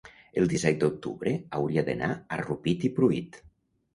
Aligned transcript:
el 0.41 0.47
disset 0.51 0.79
d'octubre 0.83 1.33
hauria 1.59 1.83
d'anar 1.89 2.09
a 2.13 2.39
Rupit 2.43 2.87
i 2.89 2.91
Pruit. 2.97 3.37